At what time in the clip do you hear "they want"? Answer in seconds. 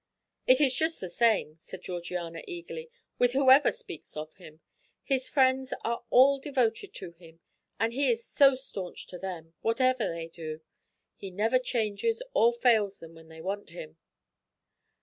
13.27-13.69